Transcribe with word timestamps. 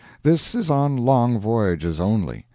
This 0.23 0.55
is 0.55 0.71
on 0.71 0.97
long 0.97 1.37
voyages 1.39 1.99
only. 1.99 2.47